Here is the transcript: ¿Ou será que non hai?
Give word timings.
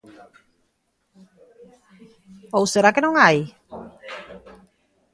¿Ou 2.57 2.63
será 2.73 2.89
que 2.95 3.03
non 3.05 3.13
hai? 3.21 3.39